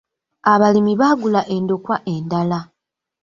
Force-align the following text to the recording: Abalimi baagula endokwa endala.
Abalimi 0.53 0.93
baagula 1.01 1.41
endokwa 1.55 1.95
endala. 2.13 2.59